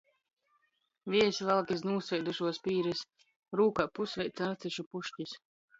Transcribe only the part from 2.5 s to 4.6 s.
pīris, rūkā pusveits